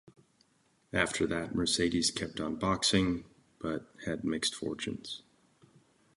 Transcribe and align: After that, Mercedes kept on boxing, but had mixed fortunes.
After 0.93 1.27
that, 1.27 1.53
Mercedes 1.53 2.09
kept 2.09 2.39
on 2.39 2.55
boxing, 2.55 3.23
but 3.59 3.87
had 4.07 4.23
mixed 4.23 4.55
fortunes. 4.55 5.21